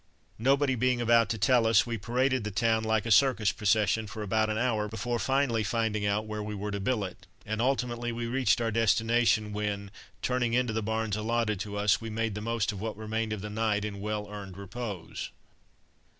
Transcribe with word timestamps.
Nobody 0.39 0.73
being 0.73 0.99
about 0.99 1.29
to 1.29 1.37
tell 1.37 1.67
us, 1.67 1.85
we 1.85 1.95
paraded 1.95 2.43
the 2.43 2.49
town 2.49 2.83
like 2.83 3.05
a 3.05 3.11
circus 3.11 3.51
procession 3.51 4.07
for 4.07 4.23
about 4.23 4.49
an 4.49 4.57
hour 4.57 4.87
before 4.87 5.19
finally 5.19 5.63
finding 5.63 6.07
out 6.07 6.25
where 6.25 6.41
we 6.41 6.55
were 6.55 6.71
to 6.71 6.79
billet, 6.79 7.27
and 7.45 7.61
ultimately 7.61 8.11
we 8.11 8.25
reached 8.25 8.59
our 8.59 8.71
destination 8.71 9.53
when, 9.53 9.91
turning 10.23 10.55
into 10.55 10.73
the 10.73 10.81
barns 10.81 11.15
allotted 11.15 11.59
to 11.59 11.77
us, 11.77 12.01
we 12.01 12.09
made 12.09 12.33
the 12.33 12.41
most 12.41 12.71
of 12.71 12.81
what 12.81 12.97
remained 12.97 13.31
of 13.31 13.41
the 13.41 13.49
night 13.51 13.85
in 13.85 14.01
well 14.01 14.27
earned 14.27 14.57
repose. 14.57 15.29